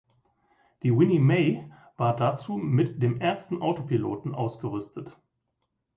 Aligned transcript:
Die 0.81 0.97
„Winnie 0.97 1.19
Mae“ 1.19 1.63
war 1.95 2.15
dazu 2.15 2.57
mit 2.57 3.03
dem 3.03 3.21
ersten 3.21 3.61
Autopiloten 3.61 4.33
ausgerüstet. 4.33 5.15